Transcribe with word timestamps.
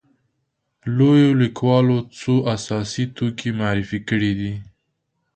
لویو 0.97 1.31
لیکوالو 1.41 1.97
څو 2.19 2.33
اساسي 2.55 3.03
توکي 3.15 3.49
معرفي 3.59 3.99
کړي 4.09 4.31
دي. 4.39 4.53